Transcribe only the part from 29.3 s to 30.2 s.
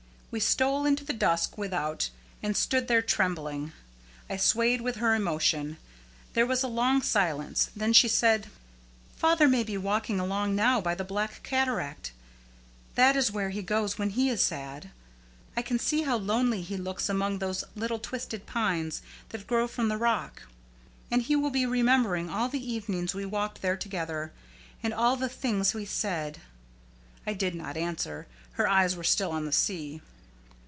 on the sea.